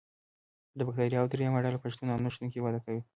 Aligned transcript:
د 0.77 0.79
بکټریاوو 0.87 1.31
دریمه 1.31 1.59
ډله 1.65 1.77
په 1.81 1.87
شتون 1.93 2.09
او 2.13 2.21
نشتون 2.25 2.47
کې 2.53 2.63
وده 2.63 2.79
کوي. 2.85 3.01